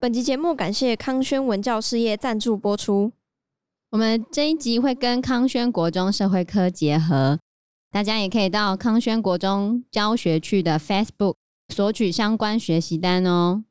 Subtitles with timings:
[0.00, 3.10] 本集节目感谢康轩文教事业赞助播出。
[3.90, 7.40] 我们这一集会跟康轩国中社会科结合，
[7.90, 11.34] 大家也可以到康轩国中教学区的 Facebook
[11.74, 13.64] 索取相关学习单哦。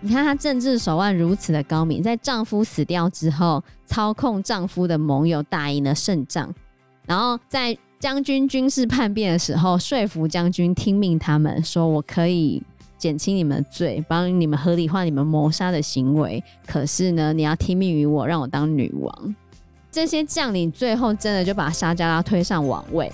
[0.00, 6.54] 你看她政治手腕如此的高明，在丈夫死掉之后，操控丈夫的盟友打赢了胜仗，
[7.04, 7.76] 然后在。
[8.00, 12.62] 将军军事叛变的时候，说服将军听命他们，说我可以
[12.96, 16.42] 减轻你们的罪，帮你们合理化你们谋杀的行为。
[16.64, 19.34] 可是呢，你要听命于我，让我当女王。
[19.90, 23.10] 这些将领最后真的就把沙加拉推上王位。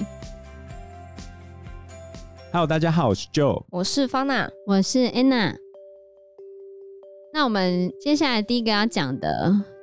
[2.53, 5.57] Hello，大家好，我是 Joe，我是方娜，我是 Anna。
[7.33, 9.74] 那我们接下来第一个要讲的。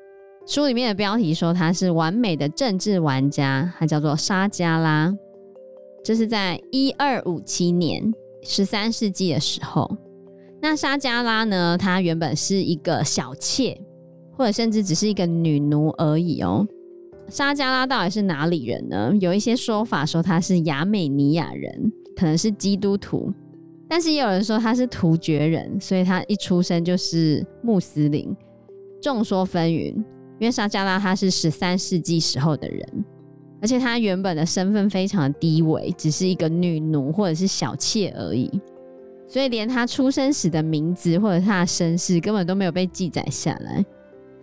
[0.45, 5.13] 书里面的标题说他是完美的政治玩家，他叫做沙加拉。
[6.03, 9.89] 这是在一二五七年，十三世纪的时候。
[10.59, 11.77] 那沙加拉呢？
[11.77, 13.79] 她原本是一个小妾，
[14.35, 16.67] 或者甚至只是一个女奴而已哦。
[17.27, 19.11] 沙加拉到底是哪里人呢？
[19.19, 23.31] 有一些说法说她是亚美尼亚人，可能是基督徒，
[23.87, 28.35] 但是也有人说她是突厥人，所以她一出生就是穆斯林。
[29.01, 29.95] 众说纷纭。
[30.41, 33.05] 因为沙加拉她是十三世纪时候的人，
[33.61, 38.49] 而且她原本的身份非常的低微，只是一个女奴或者是小妾而已，
[39.27, 43.85] 所以连她出生时的名字或者她的身世根本都没有被记载下来。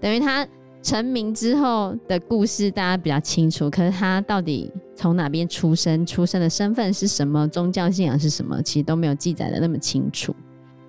[0.00, 0.46] 等于她
[0.80, 10.32] 成名之后的故事大家比较清楚，可是她到底从哪边出生，出生的身份是什么，宗教信仰是什么，其实都没有记载的那么清楚。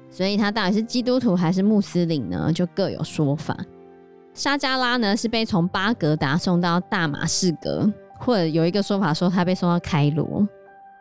[0.07, 2.53] 所以她到底是基督徒还是穆斯林呢？
[2.53, 3.57] 就各有说法。
[4.33, 10.47] 沙加拉呢，是被从巴格达送到大马士革，或者有一个说法说他被送到开罗。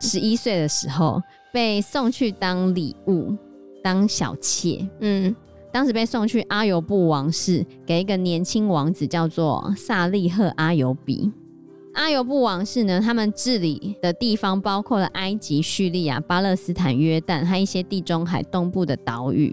[0.01, 3.35] 十一岁的时候被送去当礼物，
[3.83, 4.85] 当小妾。
[4.99, 5.35] 嗯，
[5.71, 11.31] 当时被送去阿尤布王室，给一个年轻王子叫做萨利赫阿尤比。
[11.93, 19.51] 阿尤布王室呢，他们治理的地方包括了埃及、叙利亚、巴勒斯坦、约旦和一些地中海东部的岛屿，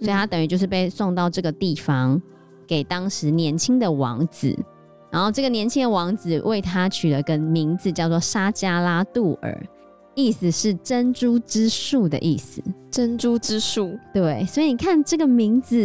[0.00, 2.20] 所以他等于就是被送到这个地方。
[2.68, 4.56] 给当时年轻的王子，
[5.10, 9.60] 然后这个年轻的王子为他取了个名字，叫做沙加拉杜尔，
[10.14, 12.62] 意思是珍珠之树的意思。
[12.90, 15.76] 珍珠之树，对，所以你看这个名字，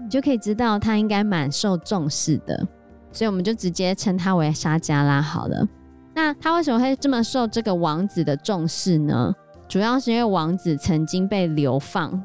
[0.00, 2.66] 你就可以知道他应该蛮受重视的，
[3.10, 5.68] 所以我们就直接称他为沙加拉好了。
[6.14, 9.34] 那他为什么会这么受这个王子的重视呢？
[9.68, 12.22] 主要是因为王子曾经被流放。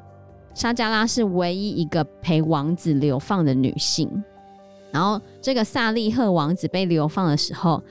[0.53, 4.23] 沙加拉是唯一一个陪王子流放的女性，
[4.91, 7.81] 然后这个萨利赫王子被流放的时候，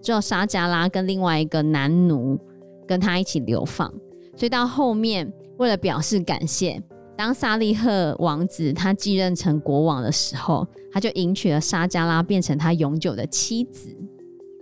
[0.00, 2.38] 只有沙加拉跟另外一个男奴
[2.86, 3.92] 跟他一起流放，
[4.36, 6.80] 所以到后面为了表示感谢，
[7.16, 13.88] 当萨利赫王子他继任成国王的时候，他就迎娶了沙加拉，变成他永久的妻子，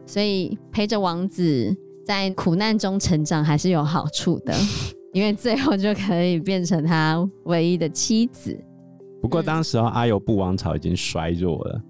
[0.07, 4.55] 所以陪着王子在苦难中成长还是有好处的。
[5.13, 8.59] 因为最后就可以变成他唯一的妻子。
[9.21, 11.83] 不过当时候阿尤布王朝已经衰弱了。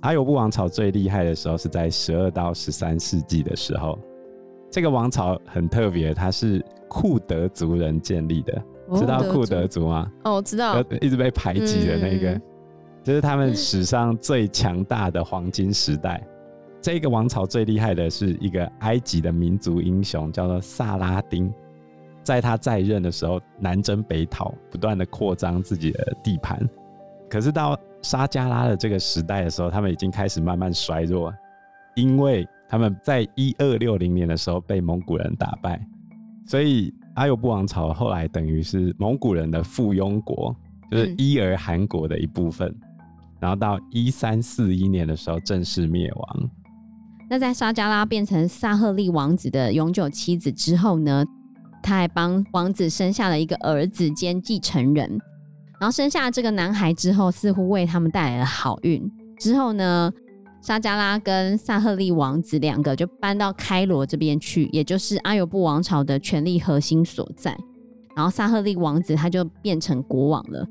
[0.00, 3.98] 阿尤布王朝最厉害的时候是在十二到十三世纪的时候。
[4.68, 8.62] 这个王朝很特别，它是库德族人建立的。
[8.94, 10.12] 知道库德族吗？
[10.24, 10.82] 哦，我知道。
[11.00, 12.42] 一直被排挤的那个，嗯、
[13.02, 16.22] 就是他们史上最强大的黄金时代。
[16.80, 21.52] 这个王朝最厉害的是一个埃及的民族英雄，叫做萨拉丁。
[22.26, 26.60] 在他在任的时候，南征北讨，不断的扩张自己的地盘。
[27.30, 31.32] 可是到沙加拉的这个时代的时候，他们已经开始慢慢衰弱，
[31.94, 35.80] 因为他们在一二六零年的时候被蒙古人打败，
[36.44, 40.52] 所以阿尤布王朝后来等于是蒙古人的附庸国，
[40.90, 42.68] 就是伊尔汗国的一部分。
[42.68, 42.98] 嗯、
[43.38, 46.50] 然后到一三四一年的时候正式灭亡。
[47.30, 51.24] 那在沙加拉变成萨赫利王子的永久妻子之后呢？
[51.86, 55.08] 他还帮王子生下了一个儿子兼继承人，
[55.78, 59.08] 然后生下这个男孩之后，似乎为他们带来了好运。
[59.38, 60.12] 之后呢，
[60.60, 67.56] 沙加拉跟萨赫利王子两个就搬到开罗这边去，也就是阿尤布王朝的权力核心所在。
[68.16, 70.66] 然后萨赫利王子他就变成国王了。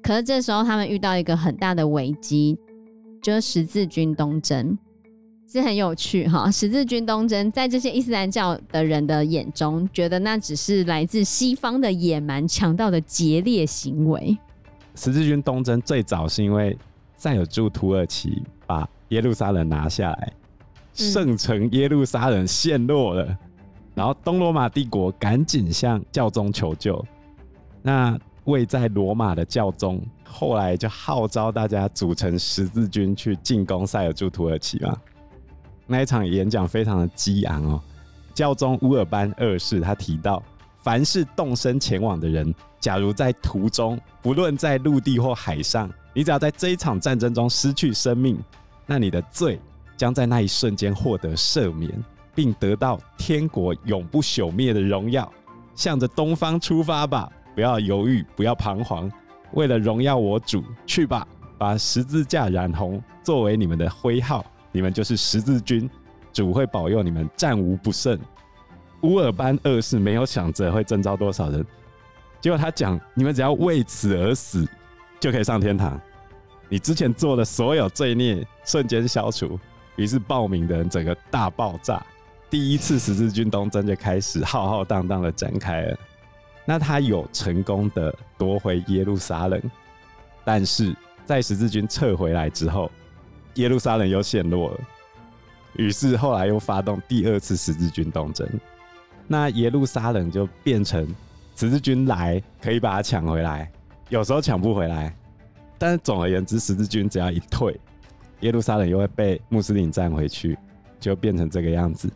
[0.00, 2.56] 可是这时候他们遇到一个很大的危机，
[3.20, 4.78] 就是十字军东征。
[5.52, 14.34] 是很有趣哈，十字军东征在这些伊斯兰教的人的眼中，觉得那只是来自西方的野蛮强盗的劫掠行为。
[14.94, 16.74] 十字军东征最早是因为
[17.18, 20.32] 塞尔柱土耳其把耶路撒冷拿下来，
[20.94, 23.36] 圣城耶路撒冷陷落了，
[23.94, 27.04] 然后东罗马帝国赶紧向教宗求救。
[27.82, 34.96] 那位在罗马的教宗后来就号召大家组成十字军去进攻塞尔柱土耳其嘛。
[35.92, 37.80] 那一场演讲非常的激昂哦。
[38.34, 40.42] 教宗乌尔班二世他提到，
[40.78, 48.38] 凡是动身前往的人，假如在途中，不论在陆地或海上，你只要在这一场战争中失去生命，
[48.86, 49.60] 那你的罪
[49.98, 51.92] 将在那一瞬间获得赦免，
[52.34, 55.30] 并得到天国永不朽灭的荣耀。
[55.74, 59.12] 向着东方出发吧，不要犹豫，不要彷徨，
[59.52, 61.26] 为了荣耀我主，去吧，
[61.58, 65.88] 把十字架染红作为你们的徽号，你们就是十字军。
[66.32, 68.18] 主会保佑你们战无不胜。
[69.02, 71.62] 乌尔班二世没有想着会征召多少人，
[72.40, 74.66] 结果他讲：你们只要为此而死，
[75.20, 76.00] 就可以上天堂。
[76.70, 79.60] 你之前做的所有罪孽瞬间消除。
[79.96, 82.02] 于是报名的人整个大爆炸，
[82.48, 85.98] 第一次十字军东征就开始浩浩荡荡的展开了。
[86.64, 89.60] 那他有成功的夺回耶路撒冷，
[90.46, 90.96] 但是
[91.26, 92.90] 在十字军撤回来之后，
[93.54, 94.80] 耶路撒冷又陷落了。
[95.74, 98.48] 于是后来又发动第二次十字军东征，
[99.26, 101.06] 那耶路撒冷就变成
[101.56, 103.70] 十字军来可以把它抢回来，
[104.10, 105.14] 有时候抢不回来。
[105.78, 107.78] 但是总而言之，十字军只要一退，
[108.40, 110.58] 耶路撒冷又会被穆斯林占回去，
[111.00, 112.12] 就变成这个样子。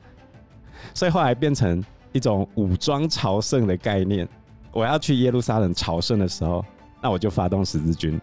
[0.93, 4.29] 所以后来变成一种武装朝圣的概念。
[4.71, 6.62] 我要去耶路撒冷朝圣的时候，
[7.00, 8.21] 那我就发动十字军。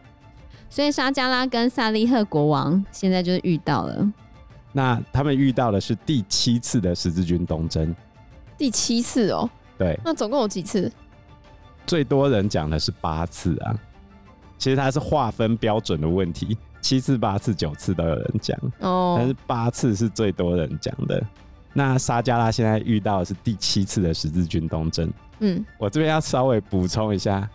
[0.73, 4.11] 所以沙加拉跟萨利赫国王现在就是遇到了。
[4.71, 7.95] 那他们遇到的是第七次的十字军东征，
[8.57, 9.47] 第七次哦。
[9.77, 10.91] 对，那总共有几次？
[11.85, 13.79] 最多人讲的是八次啊。
[14.57, 21.23] 其实它是划分标准的问题，七次、八次、九次都有人讲哦，但是八次是最多人讲的。
[21.71, 25.07] 那沙加拉现在遇到的是第七次的十字军东征。
[25.37, 27.47] 嗯，我这边要稍微补充一下，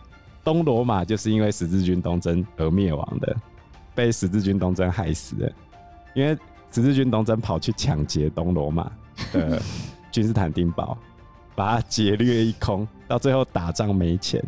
[0.43, 3.35] 东罗马就是因为十字军东征而灭亡的，
[3.93, 5.51] 被十字军东征害死的，
[6.13, 6.37] 因为。
[6.71, 8.91] 十字军东征跑去抢劫东罗马
[9.33, 9.59] 的
[10.13, 10.95] 君士坦丁堡，
[11.55, 14.39] 把它劫掠一空，到最后打仗没钱，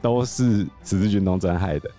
[0.00, 1.90] 都是十字军东征害的。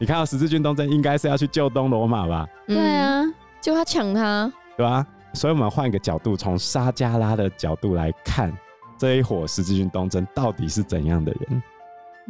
[0.00, 2.48] 你看到十字军东征应该是要去救东罗马吧？
[2.66, 3.22] 对啊，
[3.60, 5.06] 就他抢他，对吧？
[5.34, 8.50] 所以我们换一个角度，从沙加拉的角度来看，
[8.96, 11.62] 这一伙十字军东征到底是怎样的人？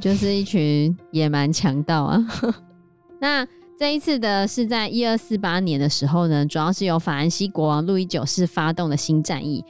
[0.01, 2.27] 就是一群野蛮强盗啊！
[3.21, 3.47] 那。
[3.79, 9.63] 这一次的是在一二四八年的时候呢，主要是由法兰西国王路易九世发动的新战役。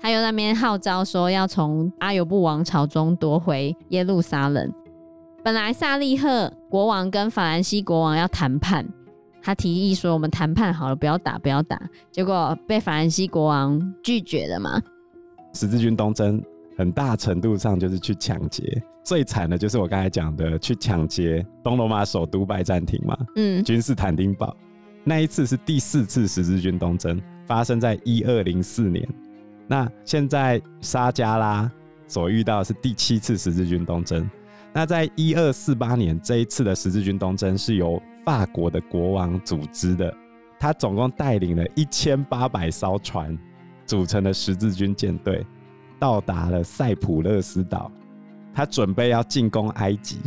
[0.00, 4.72] 他又那边号召说要从阿尤布王朝中夺回耶路撒冷。
[5.42, 8.86] 本来萨利赫国王跟法兰西国王要谈判，
[9.42, 11.76] 他提议说我们谈判好了，不要打，不要打。
[12.12, 14.80] 结果被法兰西国王拒绝了嘛。
[15.52, 16.40] 十字军东征
[16.78, 18.80] 很大程度上就是去抢劫。
[19.04, 24.56] 最惨的就是我刚才讲的，去抢劫东罗马首都拜占庭嘛，嗯，君士坦丁堡
[25.04, 29.06] 那一次是第四次十字军东征，发生在一二零四年。
[29.66, 31.70] 那现在沙加拉
[32.06, 34.28] 所遇到的是第七次十字军东征。
[34.72, 40.14] 那在一二四八年这一次的十字军东征是由法国的国王组织的，
[40.58, 43.36] 他总共带领了一千八百艘船
[43.84, 45.44] 组成的十字军舰队，
[45.98, 47.90] 到达了塞浦路斯岛。
[48.54, 50.18] 他准备要进攻埃及，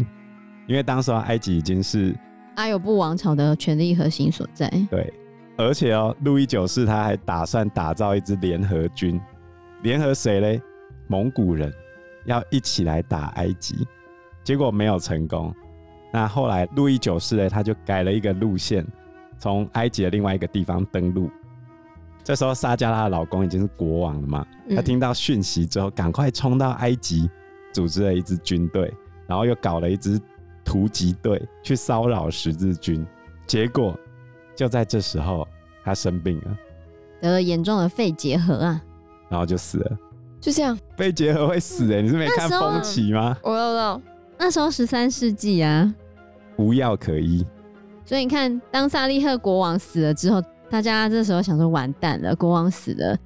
[0.68, 2.16] 因为当时埃及已经是
[2.56, 4.70] 阿尤布王朝的权力核心所在。
[4.90, 5.14] 对，
[5.58, 9.20] 而且哦，路易九世他还打算打造一支联合军，
[9.84, 10.62] 联合谁嘞？
[11.08, 11.72] 蒙古人
[12.26, 13.88] 要一起来打埃及，
[14.44, 15.54] 结果没有成功。
[16.12, 18.84] 那后来路易九世呢，他就改了一个路线，
[19.38, 21.30] 从埃及的另外一个地方登陆。
[22.24, 27.30] 这时候沙加拉的老公已经是国王了嘛，他听到讯息之后，赶快冲到埃及。
[27.76, 28.90] 组织了一支军队，
[29.28, 30.18] 然后又搞了一支
[30.64, 33.06] 突击队去骚扰十字军，
[33.46, 33.94] 结果
[34.56, 35.46] 就在这时候
[35.84, 36.58] 他生病了，
[37.20, 38.82] 得了严重的肺结核啊，
[39.28, 39.98] 然后就死了。
[40.40, 42.02] 就这样，肺结核会死哎、欸？
[42.02, 43.36] 你是没看风起吗？
[43.44, 44.02] 我知道，
[44.40, 45.94] 那时候十三世纪啊，
[46.56, 47.46] 无药可医。
[48.06, 53.18] 所以你看，当萨利赫国王死了之后，大家这时候想说完蛋了，国王死了。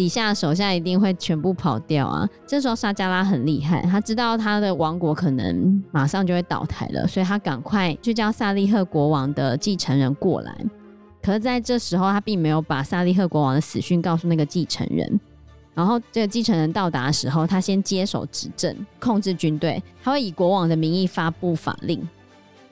[0.00, 2.26] 底下手下一定会全部跑掉啊！
[2.46, 10.56] 这时候沙加拉很厉害，他知道他的王国可能马上就会倒台了，所以他赶快去叫萨利赫国王的继承人过来。
[11.22, 15.20] 可是在这时候，他并没有把萨利赫国王的死讯告诉那个继承人。
[15.74, 19.82] 然后这个继承人到达的时候，他先接手执政，控制军队。
[20.02, 22.00] 他会以国王的名义发布法令，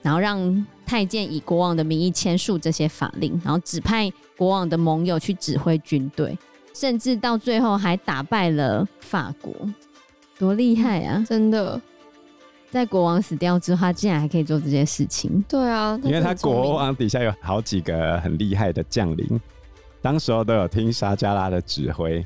[0.01, 6.35] 然后让太监以国王的名义签署这些法令，然后指派国王的盟友去指挥军队。
[6.79, 9.53] 甚至到最后还打败了法国，
[10.37, 11.21] 多厉害啊！
[11.27, 11.81] 真的，
[12.71, 15.43] 在国王死掉之后，他竟然还可以做这些事情。
[15.45, 19.41] 对啊，因为他国王底下有好几个很厉害的将领，
[20.01, 22.25] 当时候都有听沙加拉的指挥。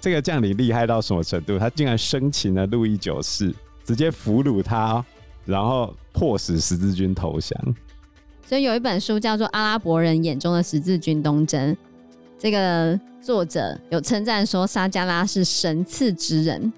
[0.00, 1.58] 这个将领厉害到什么程度？
[1.58, 3.54] 他竟然生擒了路易九世，
[3.84, 5.04] 直接俘虏他，
[5.44, 7.54] 然后迫使十字军投降。
[8.46, 11.70] 所以有一本书叫做《阿拉伯人眼中的十字军东征》，
[12.40, 16.72] 这个作者有称赞说沙加拉是神赐之人，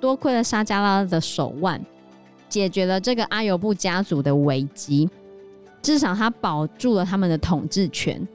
[0.00, 1.80] 多亏了沙加拉的手腕，
[2.48, 5.08] 解决了这个阿尤布家族的危机，
[5.80, 8.26] 至少他保住了他们的统治权，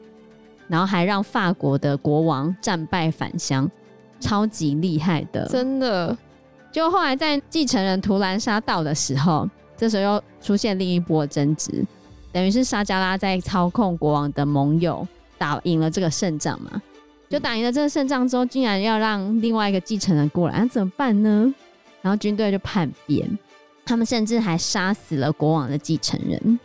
[0.70, 3.70] 然后还让法国的国王战败返乡。
[4.22, 6.18] 超级厉害的，真的。
[6.72, 11.86] 就后来在继承人图兰沙到的时候，这时候又出现另一波争执，
[12.32, 15.06] 等于是沙加拉在操控国王的盟友，
[15.38, 16.82] 打赢了这个胜仗嘛。
[17.28, 21.54] 就打赢了这个胜仗之后，竟然要让另外一个继承人过来，那、啊、怎么办呢？
[22.02, 23.28] 然后军队就叛变，
[23.84, 26.60] 他们甚至还杀死了国王的继承人，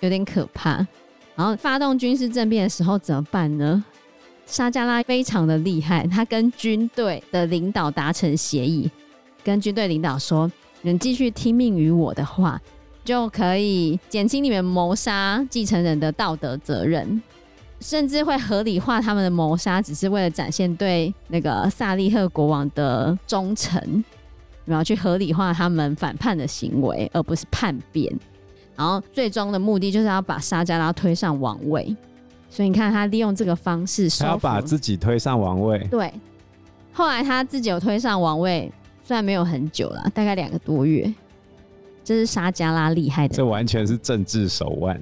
[0.00, 0.86] 有点可怕。
[1.34, 3.84] 然后发动军事政变的时候怎么办呢？
[4.46, 8.88] 沙加拉非常的厉害，他跟军队的领导达成协议，
[9.42, 10.50] 跟军队领导说
[10.82, 12.58] ：“你们继续听命于我的话，
[13.04, 17.20] 就可以减轻你们谋杀继承人的道德责任，
[17.80, 24.04] 甚至会合理化他们的谋杀，只是为了展现对那个萨利赫国王的忠诚，
[24.64, 28.12] 然后去合理化他们反叛的行为，而不是叛变。
[28.74, 31.94] 然后最终的目的就是要把沙加拉推上王位。”
[32.48, 35.78] 所以你看，他利用这个方式，他要把自己推上王位。
[35.90, 36.10] 对，
[36.92, 38.72] 后来他自己有推上王位，
[39.04, 41.12] 虽然没有很久了，大概两个多月。
[42.02, 44.98] 这是沙加拉厉害的，这完全是政治手腕。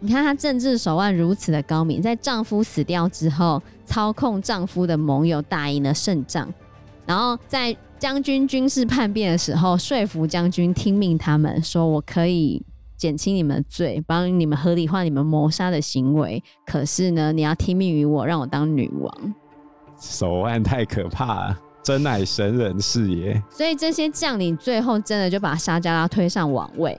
[0.00, 6.48] 你看她政治手腕如此的高明，在丈夫死掉之后，操控丈夫的盟友打赢了胜仗，
[7.06, 12.62] 然后在将军军事叛变的时候，说服将军听命他们，说我可以。
[12.96, 16.42] 减轻你们的罪，帮你们合理化你们谋杀的行为。
[16.66, 19.34] 可是呢，你要听命于我，让我当女王。
[20.00, 23.40] 手腕太可怕了，真乃神人是也。
[23.52, 26.98] 所以这些将领最后真的就把沙加拉推上王位，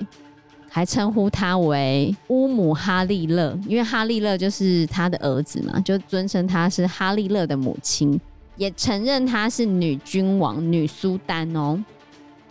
[0.69, 8.19] 还称呼他为乌姆哈利勒，因为哈利勒就是他的儿子嘛，就尊称他是哈利勒的母亲，
[8.55, 11.83] 也承认他是女君王、女苏丹哦。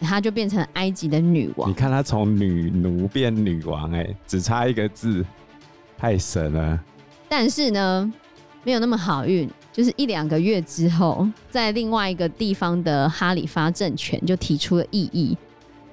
[0.00, 1.68] 她就变成埃及的女王。
[1.68, 5.26] 你看她从女奴变女王，哎，只差一个字，
[5.96, 6.78] 太神了。
[7.28, 8.12] 但是呢，
[8.62, 9.50] 没有那么好运。
[9.72, 15.36] 就是一两个月之后，在另外一个地方的哈里发政权就提出了异议。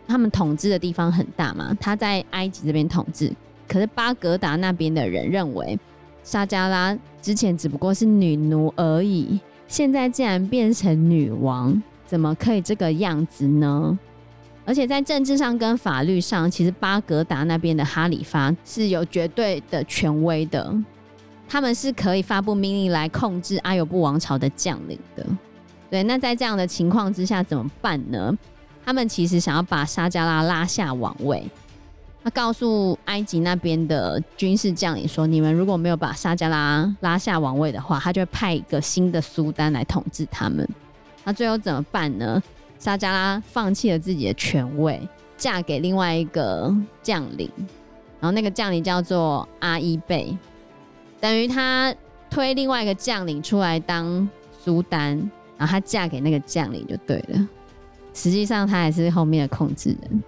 [0.08, 3.32] 他们统治的地方很大嘛，他在埃及这边统治，
[3.68, 5.78] 可是巴格达那边的人认为，
[6.24, 11.82] 沙加拉之前只不过是女奴而已，现在竟然变成女王。
[12.08, 13.98] 怎么可以这个样子呢？
[14.64, 20.72] 而且在政治上跟法律上，其实巴格达那边的哈里发是有绝对的权威的，
[21.48, 25.26] 他们是可以发布命令来控制阿尤布王朝的将领的。
[25.90, 28.38] 对，那在这样的情况之下怎么办呢？
[28.86, 31.44] 他们其实想要把沙加拉拉下王位，
[32.24, 40.68] 他告诉埃及那边的军事将领说：“你们如果没有把沙加拉拉下王位的话，他就会派一个新的苏丹来统治他们。”
[41.26, 42.42] 那最后怎么办呢？
[42.78, 45.02] 沙加拉放弃了自己的权位，
[45.36, 47.50] 嫁给另外一个将领，
[48.20, 50.38] 然后那个将领叫做阿伊贝，
[51.20, 51.92] 等于他
[52.30, 54.30] 推另外一个将领出来当
[54.64, 55.18] 苏丹，
[55.58, 57.48] 然后他嫁给那个将领就对了。
[58.16, 60.24] 实际上他还是后面的控制人，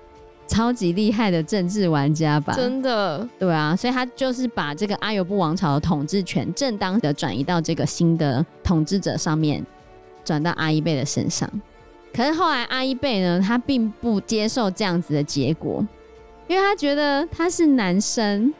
[0.48, 2.53] 超级厉害的政治玩家吧？
[2.53, 9.65] 真的，对啊，所以他就是把这个阿尤布王朝的统治权正当的转移到这个新的统治者上面。
[10.25, 11.50] 转到阿伊贝的身上，
[12.13, 15.82] 可是后来阿伊贝呢，他并不接受这样子的结果，
[16.50, 18.53] 因为他觉得他是男生，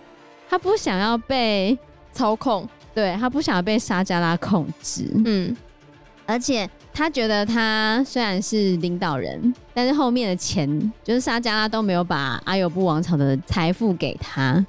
[0.50, 1.77] 他不想要被
[2.13, 2.65] 操控，
[2.96, 5.53] 对，他不想要被沙加拉控制，嗯，
[6.25, 14.66] 而且他觉得他虽然是领导人，但是后面的钱就是沙加拉都没有把阿尤布王朝的财富给他，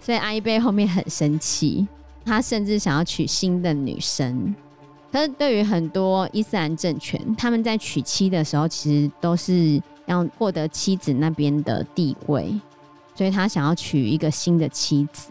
[0.00, 1.86] 所以阿伊贝后面很生气，
[2.24, 4.52] 他甚至想要娶新的女生。
[5.12, 12.52] 可是对于很多伊斯兰政权，他们在娶妻的时候，其实都是要获得妻子那边的地位，
[13.14, 15.30] 所以他想要娶一个新的妻子。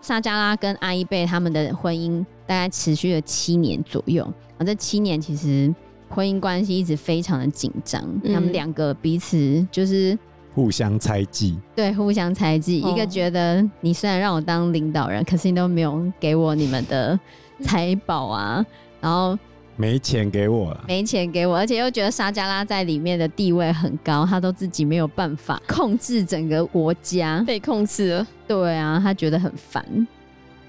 [0.00, 4.26] 沙加拉跟阿伊贝他们的婚姻大概持续了七年左右，
[4.58, 5.74] 而这七年其实
[6.08, 10.18] 婚姻关系一直非常的紧张，嗯、他们两个彼此就是
[10.54, 12.82] 互相猜忌，对，互相猜忌。
[12.82, 17.18] 哦、一个觉得你虽然让我当领导人，可是你都没有给我你们的
[17.62, 18.64] 财宝啊。
[19.00, 19.38] 然后
[19.76, 28.26] 没钱给我了，没钱给我，而且又觉得沙加拉在里面的地位很高，他都自己没有办法控制整个国家，被控制了。
[28.48, 29.84] 对啊，他觉得很烦。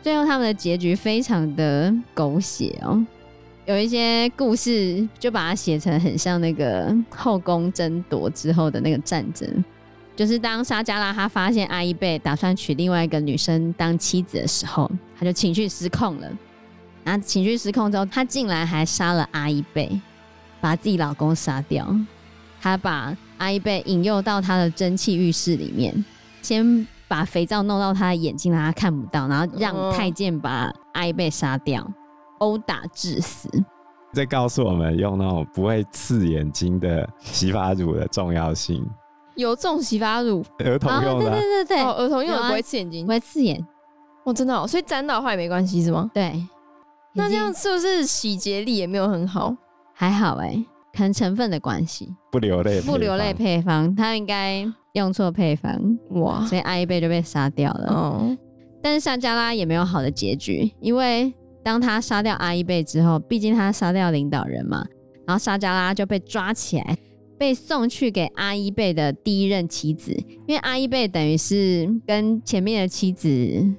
[0.03, 3.03] 最后他们的结局非常的狗血哦，
[3.69, 9.47] 有一些故事就把它写成很像那个后宫争夺之后的那个战争。
[10.15, 16.27] 就是当沙加拉他发现阿伊贝打算娶另外一个女生当妻子的时候，他就情绪失控了。
[17.03, 20.01] 然后情绪失控之后，他竟然还杀了阿伊贝，
[20.59, 21.95] 把自己老公杀掉。
[22.59, 26.03] 他把阿伊贝引诱到他的蒸汽浴室里面，
[26.41, 31.88] 先把肥皂弄到他的眼睛，让他看不到，然后让太监把阿伊贝杀掉，
[32.39, 33.48] 殴打致死。
[34.12, 38.84] 这告诉我们用那种不会刺眼睛的洗发乳的重要性。
[39.36, 43.63] 有这种洗发乳，儿童用的、对对对对，哦，儿童用的不会刺眼睛，不会刺眼。
[44.25, 46.10] 哦，真的哦，所以沾到的话也没关系是吗？
[46.13, 46.34] 对。
[47.13, 49.55] 那这样是不是洗洁力也没有很好？
[49.93, 52.13] 还好哎、欸，可能成分的关系。
[52.31, 55.72] 不流泪，不流泪配方，他应该用错配方
[56.12, 57.93] 哇，所以阿伊贝就被杀掉了。
[57.93, 58.38] 哦。
[58.81, 64.86] 但是沙加拉也没有好的结局，因为当他杀掉阿伊贝之后，毕竟他杀掉领导人嘛，
[65.25, 66.98] 然后沙加拉就被抓起来。
[67.38, 70.12] 被送去给阿伊贝的第一任妻子，
[70.46, 73.30] 因为阿伊贝等于是跟前面的妻子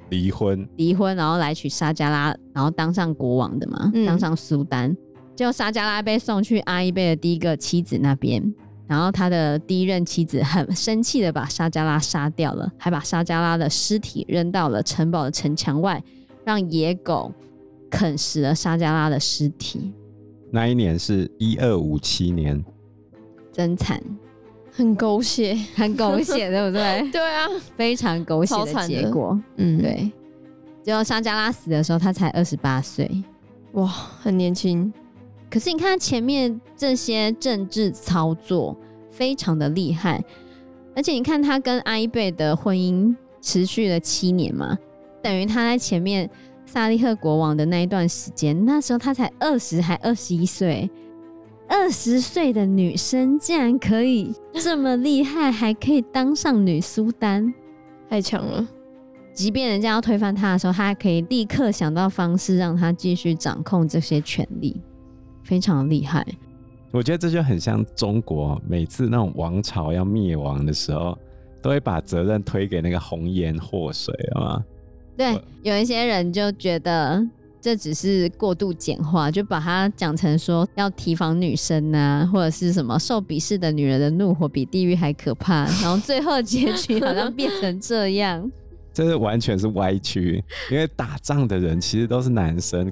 [0.08, 4.96] 离婚，离婚，然后来娶沙加拉，然后当上国王的嘛，当上苏丹。
[5.36, 8.42] 结果沙加拉被送去阿伊贝的第一个妻子那边，
[8.86, 16.02] 然后他的第一任妻子很生气的把沙加拉杀掉了，还把沙加拉的尸体扔到了城堡的城墙外，
[16.46, 17.30] 让野狗
[17.90, 19.92] 啃食了沙加拉的尸体。
[20.50, 22.64] 那一年是一二五七年。
[23.52, 24.00] 真惨，
[24.70, 27.10] 很狗血，很狗血，对不对？
[27.10, 29.38] 对啊，非常狗血的结果。
[29.56, 30.10] 嗯，对。
[30.82, 33.10] 最后沙加拉死的时候，他才二十八岁，
[33.72, 34.90] 哇，很年轻。
[35.50, 38.76] 可是你看他前面这些政治操作
[39.10, 40.24] 非常的厉害，
[40.94, 44.78] 而且你看他跟阿伊贝的婚姻持续了七年嘛，
[45.22, 46.30] 等于他在前面
[46.70, 50.88] 萨利赫国王的那一段时间，那时候他才二十还二十一岁。
[51.68, 57.52] 二十岁的女生竟然可以这么厉害，还可以当上女苏丹，
[58.08, 58.66] 太强了！
[59.32, 64.80] 即便人家要推翻他的时候，他还可以立刻想到方式让她继续掌控这些权力，
[65.42, 66.24] 非常厉害。
[66.92, 71.16] 我觉得这就很像中国，每次那种王朝要灭亡的时候，
[71.62, 74.64] 都会把责任推给那个红颜祸水，好吗？
[75.16, 77.26] 对，有一些人就觉得。
[77.62, 88.50] 这只是过度简化，就把它讲成说要提防女生啊，或者是什么受鄙视的女人的怒火比地狱还可怕，然后最后结局好像变成这样，
[88.94, 90.42] 这是完全是歪曲。
[90.70, 92.90] 因为打仗的人其实都是男生，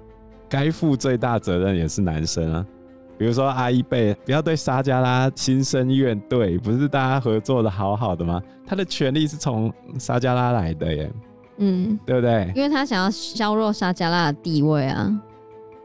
[0.51, 2.67] 该负最大责任也是男生啊。
[3.17, 8.39] 比如说阿伊贝，不要对沙加拉心生怨怼，不是大家合作的好好的吗？
[8.67, 11.11] 他的权利是从沙加拉来的耶。
[11.59, 12.51] 嗯，对不对？
[12.55, 15.23] 因为他想要削弱沙加拉的地位啊。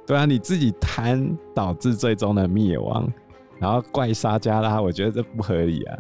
[0.06, 3.08] 对啊，你自己贪导致最终的灭亡，
[3.60, 5.98] 然后怪沙加拉，我觉得这不合理啊。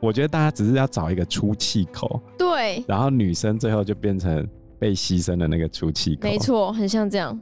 [0.00, 2.20] 我觉得大家只是要找一个出气口。
[2.36, 2.84] 对。
[2.86, 4.46] 然后女生最后就变成
[4.78, 6.20] 被牺牲的那个出气口。
[6.22, 7.38] 没错，很像这样。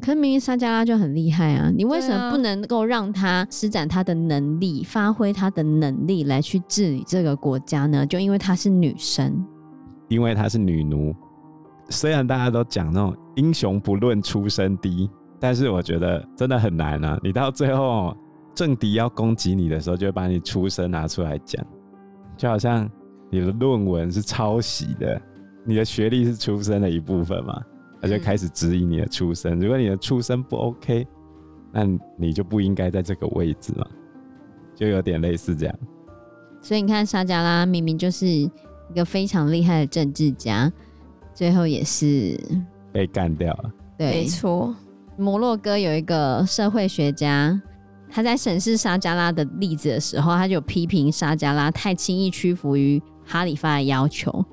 [0.00, 8.04] 可是明明沙加拉就很厉害啊，你为什么不能够让他施展他的能力，发挥他的能力来去治理这个国家呢？
[8.04, 9.46] 就因为她是女生。
[10.08, 11.14] 因为她是女奴，
[11.88, 17.18] 虽然大家都讲那种英雄不论出身低，但是我觉得真的很难啊！
[17.22, 18.16] 你到最后
[18.54, 21.64] 政敌要攻击你的时候，就会把你出身拿出来讲，
[22.36, 22.88] 就好像
[23.30, 25.20] 你的论文是抄袭的，
[25.64, 27.60] 你的学历是出身的一部分嘛，
[28.00, 29.58] 他就开始质疑你的出身。
[29.58, 31.06] 如果你的出身不 OK，
[31.72, 31.84] 那
[32.16, 33.86] 你就不应该在这个位置嘛，
[34.74, 35.74] 就有点类似这样。
[36.60, 38.50] 所以你看沙加拉明明就是。
[38.90, 40.72] 一个非常厉害的政治家，
[41.34, 42.38] 最后也是
[42.92, 43.72] 被干掉了。
[43.98, 44.74] 对，没错。
[45.16, 47.60] 摩洛哥有一个社会学家，
[48.10, 54.44] 他在审视沙加拉的例子的时候，他就批评沙加拉太轻易屈服于哈里发的要求。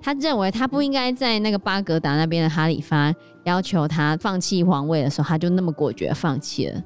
[0.00, 3.12] 他认为他不应该在那个巴格达那边的哈里发
[3.44, 6.82] 要求他放弃皇位的时候，他就那么果决放弃了。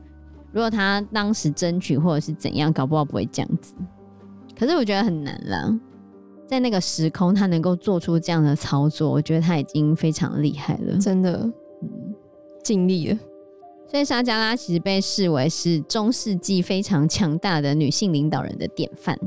[0.53, 3.75] 如果他当时争取或者是怎样，搞不好不会这样子。
[4.59, 5.79] 可是我觉得很难了。
[6.49, 11.39] 在那个时空，他能够做出这样的操作，我觉得他已经非常厉害了，真的，
[11.83, 12.15] 嗯，
[12.65, 13.19] 尽力了。
[13.87, 19.19] 所以沙加拉其实被视为是中世纪非常强大的女性领导人的典范。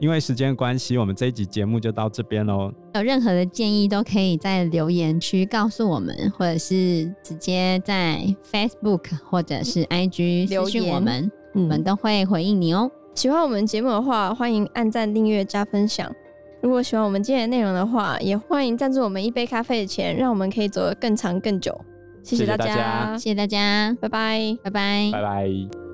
[0.00, 2.72] 因为时间关系，我们这一集节目就到这边喽。
[2.94, 12.90] 有任何的建议都可以在留言区告诉我们，或者是直接在 Facebook 或者是 IG 留言我们，我们都会回应你哦。
[13.18, 16.08] 喜欢我们节目的话，欢迎按赞、订阅、加分享。
[16.62, 21.76] 如果喜欢我们今天的内容的话，也欢迎赞助我们一杯咖啡的钱，让我们可以走得更长更久。
[22.22, 25.87] 谢谢大家，谢谢大家，拜拜，拜拜，拜拜。